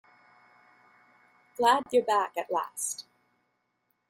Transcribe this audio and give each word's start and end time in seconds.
Glad 1.57 1.83
you're 1.91 2.03
back 2.03 2.35
at 2.35 2.49
last. 2.49 3.05